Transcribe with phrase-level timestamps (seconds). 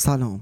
[0.00, 0.40] سلام.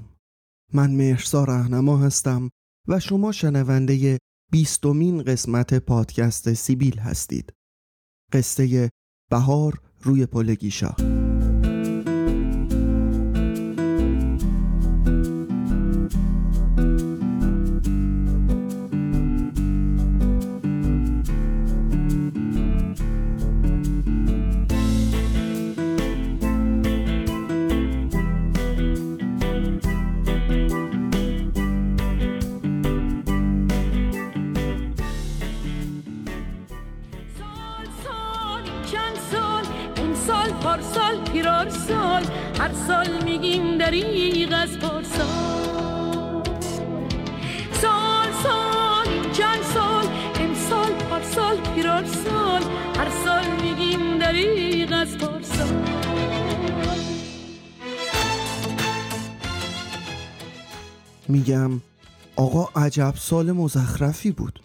[0.73, 2.51] من مهرسا رهنما هستم
[2.89, 4.19] و شما شنونده
[4.53, 7.53] بیستمین قسمت پادکست سیبیل هستید.
[8.33, 8.91] قصه
[9.31, 11.16] بهار روی پل گیشا.
[61.29, 61.71] میگم
[62.37, 64.61] آقا عجب سال مزخرفی بود.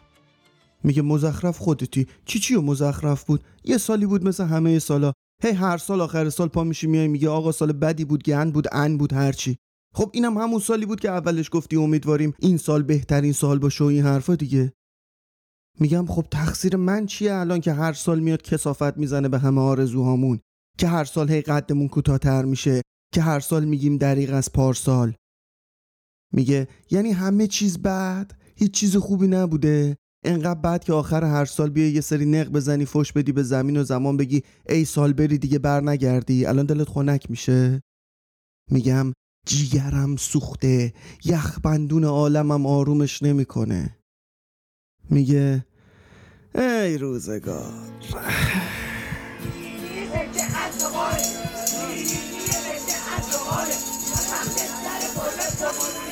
[0.84, 2.08] میگه مزخرف خودتی.
[2.26, 5.14] چی چی و مزخرف بود؟ یه سالی بود مثل همه سالا.
[5.44, 8.68] هی هر سال آخر سال پا میشی میای میگه آقا سال بدی بود گند بود
[8.72, 9.58] ان بود هرچی
[9.94, 13.88] خب اینم همون سالی بود که اولش گفتی امیدواریم این سال بهترین سال باشه و
[13.88, 14.73] این حرفا دیگه.
[15.80, 20.40] میگم خب تقصیر من چیه الان که هر سال میاد کسافت می‌زنه به همه آرزوهامون؟
[20.78, 22.81] که هر سال هی قدمون کوتاه‌تر میشه؟
[23.14, 25.14] که هر سال میگیم دریغ از پارسال؟
[26.34, 31.70] میگه یعنی همه چیز بد؟ هیچ چیز خوبی نبوده؟ انقدر بد که آخر هر سال
[31.70, 35.38] بیای یه سری نق بزنی فش بدی به زمین و زمان بگی ای سال بری
[35.38, 37.82] دیگه بر نگردی الان دلت خنک میشه؟
[38.72, 39.14] میگم
[39.46, 40.94] جیگرم سوخته
[41.26, 43.98] یخبندون عالمم آرومش نمی‌کنه.
[45.09, 45.66] میگه
[46.56, 47.74] ای روزگار.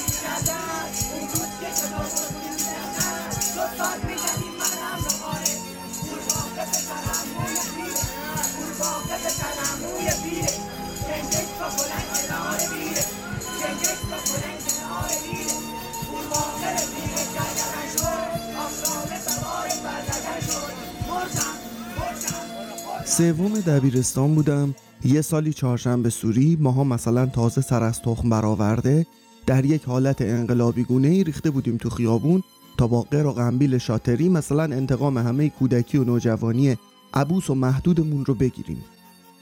[23.05, 24.75] سوم دبیرستان بودم.
[25.05, 29.05] یه سالی چهارشنبه سوری ماها مثلا تازه سر از تخم برآورده
[29.45, 32.43] در یک حالت انقلابی گونه ای ریخته بودیم تو خیابون
[32.77, 36.77] تا با قر و قنبیل شاتری مثلا انتقام همه کودکی و نوجوانی
[37.13, 38.83] عبوس و محدودمون رو بگیریم.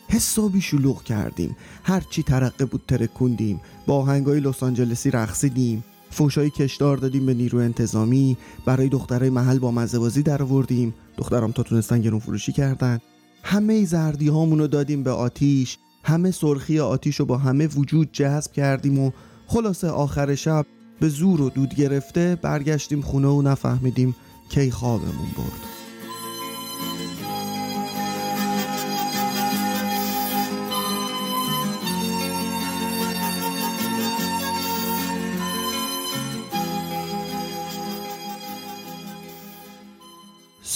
[0.09, 1.55] حسابی شلوغ کردیم.
[1.83, 3.61] هرچی ترقه بود ترکوندیم.
[3.87, 5.83] با آهنگای لس آنجلسی رقصیدیم.
[6.09, 8.37] فوشای کشدار دادیم به نیرو انتظامی.
[8.65, 12.99] برای دخترای محل با مزه بازی در آوردیم دخترام تا تونستن گرون فروشی کردن.
[13.43, 15.77] همه زردی هامونو دادیم به آتیش.
[16.03, 19.11] همه سرخی آتیش رو با همه وجود جذب کردیم و
[19.47, 20.65] خلاصه آخر شب
[20.99, 24.15] به زور و دود گرفته برگشتیم خونه و نفهمیدیم
[24.49, 25.76] کی خوابمون برد.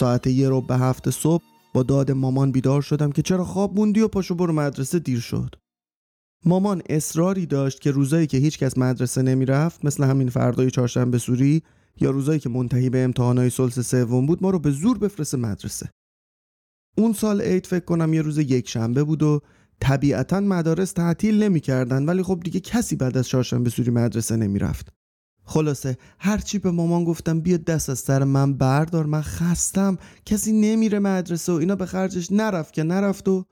[0.01, 4.01] ساعت یه رو به هفت صبح با داد مامان بیدار شدم که چرا خواب موندی
[4.01, 5.55] و پاشو برو مدرسه دیر شد.
[6.45, 11.63] مامان اصراری داشت که روزایی که هیچکس مدرسه نمی‌رفت مثل همین فردای چهارشنبه سوری
[11.99, 15.89] یا روزایی که منتهی به امتحانای سلس سوم بود ما رو به زور بفرسته مدرسه.
[16.97, 19.39] اون سال عید فکر کنم یه روز یک شنبه بود و
[19.79, 24.93] طبیعتا مدارس تعطیل نمی‌کردن ولی خب دیگه کسی بعد از چهارشنبه سوری مدرسه نمی‌رفت.
[25.43, 29.97] خلاصه هرچی به مامان گفتم بیا دست از سر من بردار من خستم.
[30.25, 33.45] کسی نمیره مدرسه و اینا به خرجش نرفت که نرفت و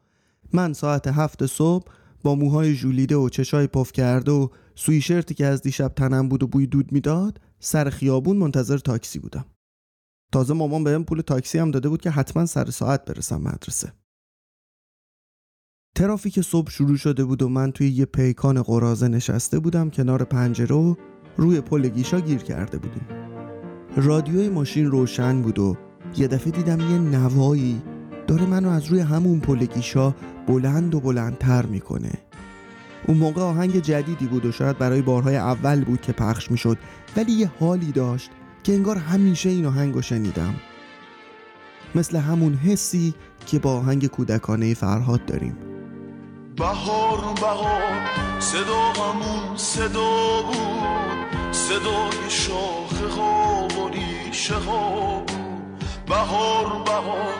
[0.53, 1.91] من ساعت هفت صبح
[2.23, 6.43] با موهای ژولیده و چشای پف کرده و سوی شرتی که از دیشب تنم بود
[6.43, 9.45] و بوی دود می‌داد سر خیابون منتظر تاکسی بودم.
[10.31, 13.93] تازه مامان بهم پول تاکسی هم داده بود که حتما سر ساعت برسم مدرسه.
[15.95, 20.75] ترافیک صبح شروع شده بود و من توی یه پیکان قرازه نشسته بودم کنار پنجره
[20.75, 20.95] و
[21.39, 23.07] روی پل گیشا گیر کرده بودیم.
[23.95, 25.77] رادیوی ماشین روشن بود و
[26.17, 27.81] یه دفعه دیدم یه نوایی
[28.27, 30.15] داره منو از روی همون پل گیشا
[30.47, 32.11] بلند و بلندتر می‌کنه.
[33.07, 36.77] اون موقع آهنگ جدیدی بود و شاید برای بارهای اول بود که پخش می‌شد
[37.17, 38.29] ولی یه حالی داشت
[38.63, 40.55] که انگار همیشه این آهنگ رو شنیدم.
[41.95, 43.13] مثل همون حسی
[43.45, 45.57] که با آهنگ کودکانه فرهاد داریم.
[46.59, 48.09] بهار بهار
[48.39, 55.83] صدا همون صدا بود صدای شاخه ها و ریشه ها بود.
[56.07, 57.33] بهار بهار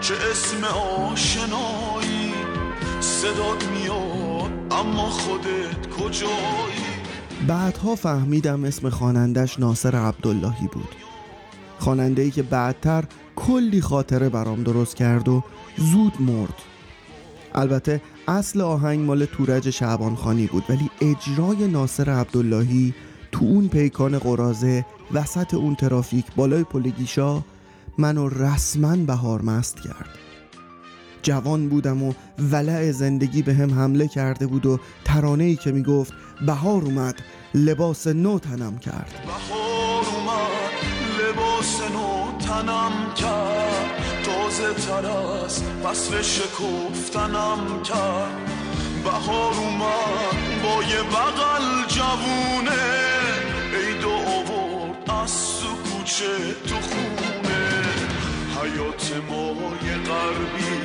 [0.00, 0.64] چه اسم
[1.10, 2.34] آشنایی
[3.00, 6.88] صدات میاد اما خودت کجایی؟
[7.46, 10.94] بعدها فهمیدم اسم خوانندش ناصر عبداللهی بود.
[11.78, 13.04] خواننده ای که بعدتر
[13.36, 15.42] کلی خاطره برام درست کرد و
[15.76, 16.77] زود مرد.
[17.58, 22.94] البته اصل آهنگ مال تورج شعبان خانی بود ولی اجرای ناصر عبداللهی
[23.32, 27.42] تو اون پیکان قرازه وسط اون ترافیک بالای پلگیشا
[27.98, 30.18] منو رسما بهار مست کرد.
[31.22, 32.12] جوان بودم و
[32.52, 36.12] ولع زندگی به هم حمله کرده بود و ترانه ای که می‌گفت
[36.46, 37.14] بهار اومد
[37.54, 39.14] لباس نو تنم کرد.
[39.26, 40.72] بهار اومد
[41.20, 43.57] لباس نو تنم کرد.
[44.48, 48.50] تازه تر از فصل شکفتنم کرد.
[49.04, 52.82] بهار اومد با یه بغل جوونه.
[53.74, 57.68] عید و آورد از تو کوچه تو خونه.
[58.62, 60.80] حیات مای غربی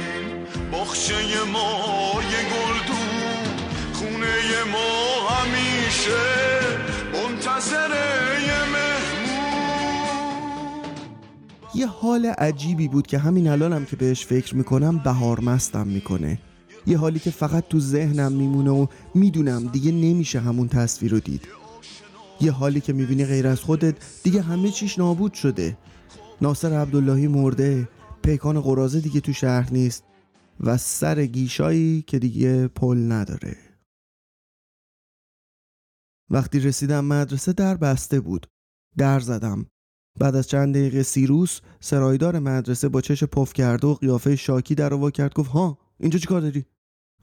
[0.71, 1.15] باخچه
[1.54, 3.44] مای گلدون.
[3.94, 6.33] خونه ما همیشه
[11.75, 16.40] یه حال عجیبی بود که همین الانم که بهش فکر می‌کنم بهار مستم می‌کنه.
[16.88, 21.48] یه حالی که فقط تو ذهنم میمونه و می‌دونم دیگه نمیشه همون تصویر رو دید.
[22.42, 25.78] یه حالی که می‌بینی غیر از خودت دیگه همه چیش نابود شده.
[26.42, 27.90] ناصر عبداللهی مرده
[28.24, 30.04] پیکان قرازه دیگه تو شهر نیست
[30.60, 33.58] و سر گیشایی که دیگه پل نداره.
[36.30, 38.48] وقتی رسیدم مدرسه در بسته بود.
[38.98, 39.66] در زدم.
[40.19, 45.10] بعد از چند دقیقه سیروس سرایدار مدرسه با چش پف کرده و قیافه شاکی در
[45.12, 45.33] کرد.
[45.33, 46.65] گفت ها اینجا چی کار داری؟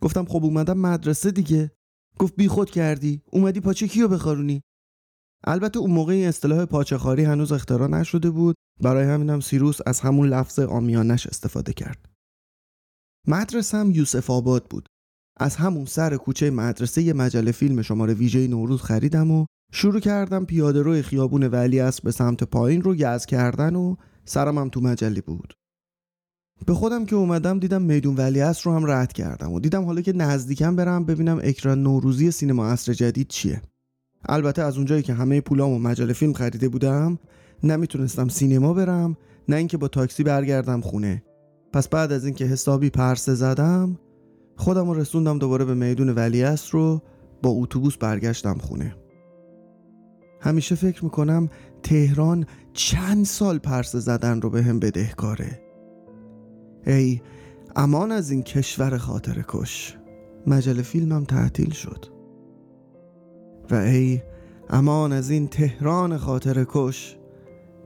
[0.00, 1.70] گفتم خب اومدم مدرسه دیگه.
[2.18, 3.22] گفت بی خود کردی.
[3.32, 4.62] اومدی پاچه کیو بخارونی؟
[5.44, 8.56] البته اون موقع این اصطلاح پاچه خاری هنوز اختراع نشده بود.
[8.80, 12.08] برای همینم سیروس از همون لفظ آمیانش استفاده کرد.
[13.28, 14.88] مدرسم یوسف آباد بود.
[15.40, 20.82] از همون سر کوچه مدرسه مجله فیلم شماره ویژه نوروز خریدم و شروع کردم پیاده
[20.82, 25.20] روی خیابون ولی است به سمت پایین رو گز کردن و سرم هم تو مجله
[25.20, 25.54] بود.
[26.66, 30.00] به خودم که اومدم دیدم میدون ولی است رو هم رد کردم و دیدم حالا
[30.00, 33.62] که نزدیکم برم ببینم اکران نوروزی سینما عصر جدید چیه.
[34.28, 37.18] البته از اونجایی که همه پولامو مجله فیلم خریده بودم
[37.62, 39.16] نمی‌تونستم سینما برم
[39.48, 41.22] نه اینکه با تاکسی برگردم خونه.
[41.72, 43.98] پس بعد از اینکه حسابی پرسه زدم
[44.56, 47.02] خودم رسوندم دوباره به میدون ولیعصر رو
[47.42, 48.99] با اتوبوس برگشتم خونه.
[50.40, 51.48] همیشه فکر می‌کنم
[51.82, 55.60] تهران چند سال پرسه زدن رو به هم بدهکاره
[56.86, 57.20] ای
[57.76, 59.96] امان از این کشور خاطر کش.
[60.46, 62.04] مجله فیلمم تعطیل شد.
[63.70, 64.22] و ای
[64.70, 67.16] امان از این تهران خاطر کش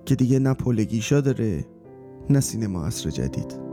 [0.04, 1.64] که دیگه نه پلگیشا داره
[2.30, 3.63] نه سینما عصر جدید.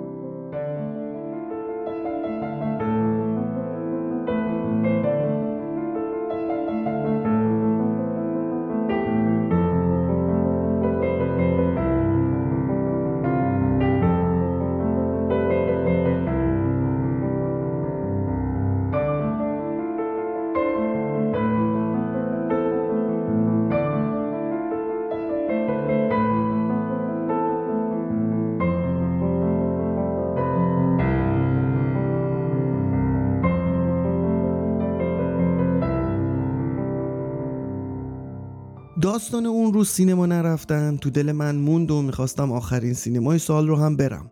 [39.01, 43.75] داستان اون روز سینما نرفتن تو دل من موند و می‌خواستم آخرین سینمای سال رو
[43.75, 44.31] هم برم.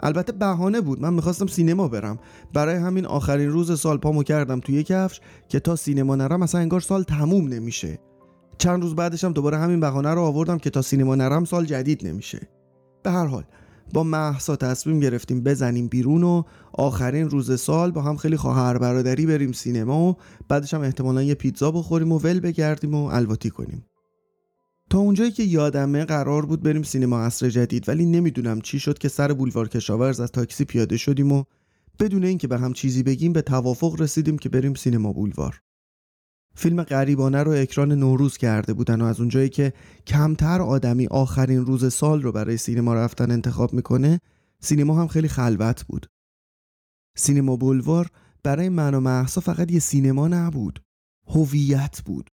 [0.00, 2.18] البته بهانه بود من می‌خواستم سینما برم.
[2.52, 6.80] برای همین آخرین روز سال پامو کردم توی کفش که تا سینما نرم اصلا انگار
[6.80, 7.98] سال تموم نمیشه.
[8.58, 12.48] چند روز بعدشم دوباره همین بهانه رو آوردم که تا سینما نرم سال جدید نمیشه.
[13.02, 13.44] به هر حال
[13.94, 16.42] با محسا تصمیم گرفتیم بزنیم بیرون و
[16.72, 20.16] آخرین روز سال با هم خیلی خواهر برادری بریم سینما و
[20.48, 23.84] بعدش هم احتمالا یه پیتزا بخوریم و ول بگردیم و الواتی کنیم.
[24.92, 29.08] تا اونجایی که یادمه قرار بود بریم سینما عصر جدید ولی نمی‌دونم چی شد که
[29.08, 31.44] سر بولوار کشاورز از تاکسی پیاده شدیم و
[31.98, 35.60] بدون اینکه به هم چیزی بگیم به توافق رسیدیم که بریم سینما بولوار.
[36.54, 39.72] فیلم غریبانه رو اکران نوروز کرده بودن و از اونجایی که
[40.06, 44.20] کمتر آدمی آخرین روز سال رو برای سینما رفتن انتخاب می‌کنه
[44.60, 46.06] سینما هم خیلی خلوت بود.
[47.16, 48.06] سینما بولوار
[48.42, 50.82] برای من و محسا فقط یه سینما نبود
[51.26, 52.30] هویت بود.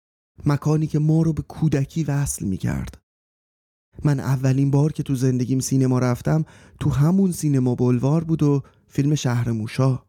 [0.46, 2.98] مکانی که ما رو به کودکی وصل می کرد.
[4.04, 6.44] من اولین بار که تو زندگیم سینما رفتم
[6.80, 10.02] تو همون سینما بلوار بود و فیلم شهر موشا.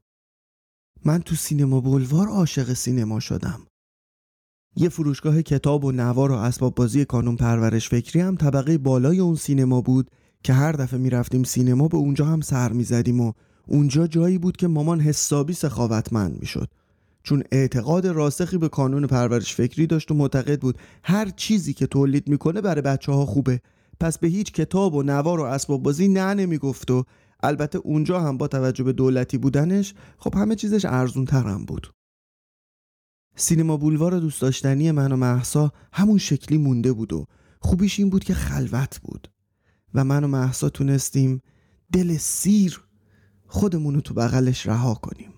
[1.05, 3.61] من تو سینما بلوار عاشق سینما شدم.
[4.75, 9.35] یه فروشگاه کتاب و نوار و اسباب بازی کانون پرورش فکری هم طبقه بالای اون
[9.35, 10.11] سینما بود
[10.43, 13.33] که هر دفعه می‌رفتیم سینما به اونجا هم سر می‌زدیم و
[13.67, 16.69] اونجا جایی بود که مامان حسابی سخاوتمند می‌شد.
[17.23, 22.29] چون اعتقاد راسخی به کانون پرورش فکری داشت و معتقد بود هر چیزی که تولید
[22.29, 23.61] می‌کنه برای بچه ها خوبه.
[23.99, 27.03] پس به هیچ کتاب و نوار و اسباب بازی نه نمی‌گفت و
[27.43, 31.93] البته اونجا هم با توجه به دولتی بودنش خب همه چیزش ارزون ترم بود.
[33.35, 37.25] سینما بولوار دوست داشتنی من و محسا همون شکلی مونده بود و
[37.59, 39.31] خوبیش این بود که خلوت بود.
[39.93, 41.41] و من و محسا تونستیم
[41.91, 42.81] دل سیر
[43.47, 45.28] خودمون رو تو بغلش رها کنیم.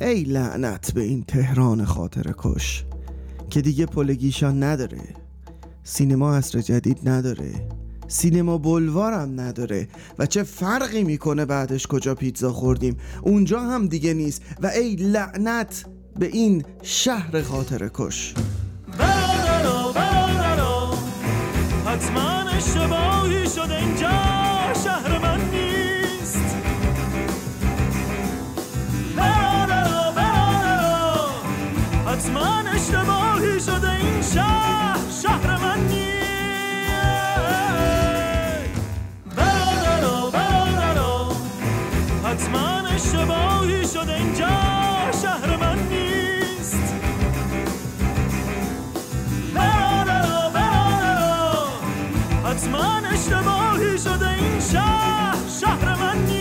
[0.00, 2.84] ای لعنت به این تهران خاطر کش
[3.50, 5.02] که دیگه پلگیشان نداره.
[5.84, 7.68] سینما عصر جدید نداره.
[8.08, 9.88] سینما بلوارم نداره.
[10.18, 14.42] و چه فرقی می‌کنه بعدش کجا پیتزا خوردیم؟ اونجا هم دیگه نیست.
[14.62, 15.84] و ای لعنت
[16.18, 18.34] به این شهر خاطر کش.
[18.98, 20.94] برادرا برادرا
[21.86, 24.29] حتما اشتباهی شده اینجا.
[43.94, 44.48] شده اینجا
[45.22, 46.94] شهر من نیست.
[53.12, 56.40] اشتباهی شده این شهر شهر من نیست.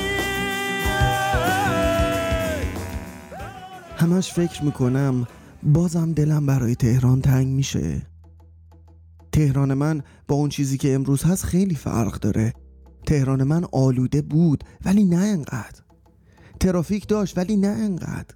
[3.97, 5.27] همش فکر می‌کنم
[5.63, 8.01] بازم دلم برای تهران تنگ میشه.
[9.31, 12.53] تهران من با اون چیزی که امروز هست خیلی فرق داره.
[13.05, 15.88] تهران من آلوده بود ولی نه انقدر.
[16.59, 18.35] ترافیک داشت ولی نه انقدر.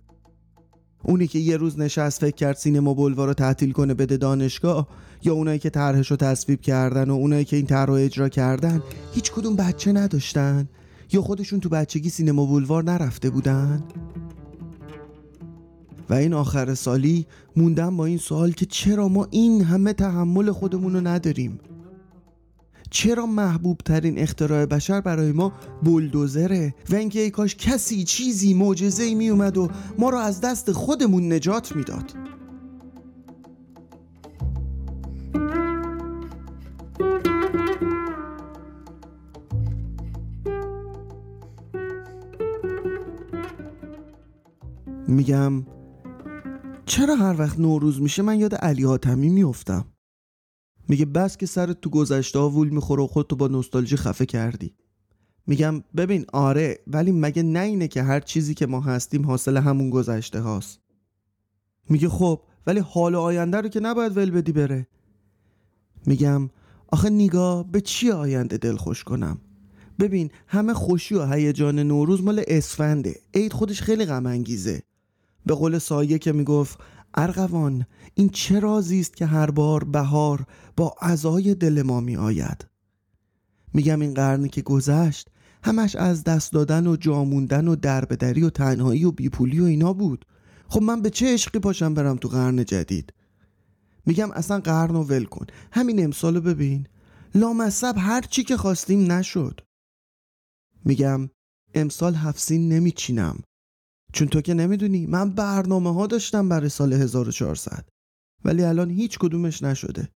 [1.03, 4.87] اونی که یه روز نشست فکر کرد سینما بلوار رو تعطیل کنه بده دانشگاه
[5.23, 8.81] یا اونایی که طرحش رو تصویب کردن و اونایی که این طرح رو اجرا کردن
[9.13, 10.69] هیچ کدوم بچه نداشتن؟
[11.11, 13.83] یا خودشون تو بچگی سینما بلوار نرفته بودن؟
[16.09, 17.25] و این آخر سالی
[17.55, 21.59] موندم با این سوال که چرا ما این همه تحمل خودمون رو نداریم؟
[22.93, 29.15] چرا محبوب ترین اختراع بشر برای ما بولدوزره و اینکه ای کاش کسی چیزی معجزه‌ای
[29.15, 32.11] می اومد و ما رو از دست خودمون نجات می‌داد؟
[45.07, 45.65] میگم
[46.85, 49.92] چرا هر وقت نوروز میشه من یاد علی حاتمی میفتم
[50.87, 54.73] میگه بس که سرت تو گذشته ها وول می‌خوره و خودتو با نوستالژی خفه کردی.
[55.47, 59.89] میگم ببین آره ولی مگه نه اینه که هر چیزی که ما هستیم حاصل همون
[59.89, 60.79] گذشته هاست؟
[61.89, 64.87] میگه خب ولی حال و آینده رو که نباید ول بدی بره.
[66.05, 66.49] میگم
[66.87, 69.37] آخه نگاه به چی آینده دل خوش کنم؟
[69.99, 73.15] ببین همه خوشی و هیجان نوروز مال اسفنده.
[73.33, 74.83] عید خودش خیلی غم انگیزه
[75.45, 76.79] به قول سایه که می‌گفت
[77.13, 80.45] ارغوان این چه رازی است که هر بار بهار
[80.77, 82.67] با عزای دل ما می آید
[83.73, 85.29] میگم این قرنی که گذشت
[85.63, 90.25] همش از دست دادن و جاموندن و دربدری و تنهایی و بیپولی و اینا بود.
[90.67, 93.13] خب من به چه عشقی پاشم برم تو قرن جدید؟
[94.05, 95.45] میگم اصلا قرن و ول کن.
[95.71, 96.87] همین امسالو ببین.
[97.35, 99.61] لامصب هر چی که خواستیم نشد.
[100.85, 101.29] میگم
[101.73, 103.39] امسال هفسین نمیچینم.
[104.13, 107.89] چون تو که نمی‌دونی من برنامه ها داشتم برای سال 1400
[108.45, 110.09] ولی الان هیچ کدومش نشده.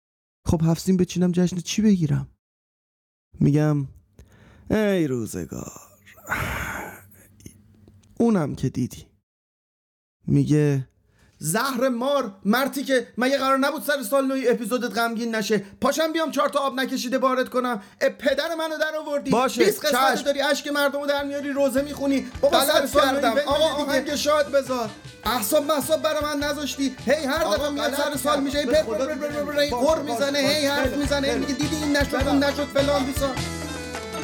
[0.47, 2.29] خب هفسین بچینم جشن چی بگیرم؟
[3.41, 3.87] میگم
[4.71, 5.81] ای روزگار
[8.21, 9.07] اونم که دیدی.
[10.27, 10.89] میگه
[11.38, 16.31] زهر مار مرتی که مگه قرار نبود سر سال نوی اپیزودت غمگین نشه پاشم بیام
[16.31, 17.83] چهار تا آب نکشیده وارد کنم
[18.19, 20.25] پدر منو در آوردی باشه، 20 قسمت.
[20.25, 23.83] داری اشک مردمو در میاری روزه می‌خونی بابا سر سال نوی آقا،.
[23.83, 24.91] آهنگ شاد بذار
[25.25, 28.41] احساب محساب برا من نذاشتی هی هر دفعه میاد سر سال.
[28.41, 28.67] میشه هی
[29.71, 30.38] پر می‌زنه.
[30.38, 31.38] هی حرف می‌زنه هی.
[31.38, 32.29] میگه دیدی این نشد.
[32.29, 33.31] اون نشد فلان بیسا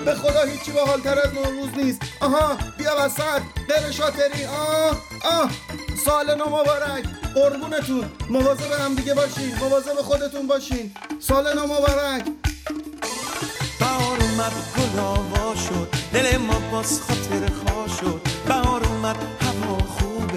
[0.05, 2.03] به خدا هیچی حالتر از نوروز نیست.
[2.21, 3.43] آها بیا وسط.
[3.69, 4.45] غیر شاتری.
[4.45, 5.51] آه آه.
[6.05, 7.05] سال نو مبارک.
[7.35, 8.05] قربونتون.
[8.31, 9.55] مواظب هم دیگه باشین.
[9.59, 10.95] مواظب خودتون باشین.
[11.21, 12.25] سال نو مبارک.
[13.81, 15.89] بهار اومد گل شد.
[16.13, 18.21] دل ما باز خاطر خوا شد.
[18.49, 19.79] بهار اومد هوا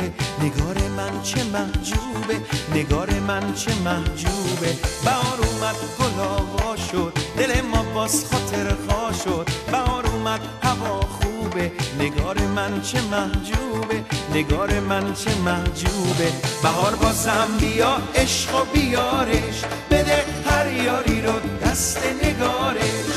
[0.03, 2.41] خوبه نگار من چه محجوبه
[2.75, 4.77] نگار من چه محجوبه.
[5.05, 9.47] بهار اومد گل شد دل ما باز خاطر خوا شد.
[9.71, 16.31] بهار اومد هوا خوبه نگار من چه محجوبه نگار من چه محجوبه.
[16.63, 21.33] بهار بازم بیا عشق و بیارش بده هر یاری رو
[21.65, 23.12] دست نگارش.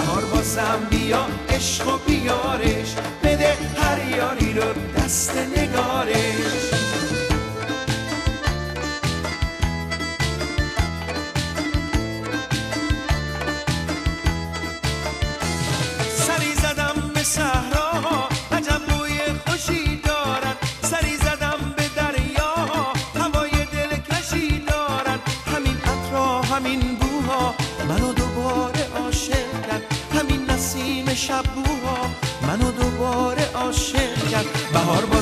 [0.00, 4.64] بهار بازم بیا عشق و بیارش بده هر یاری رو
[4.96, 6.59] دست نگارش.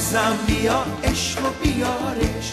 [0.09, 2.53] بازم بیا عشق و بیارش.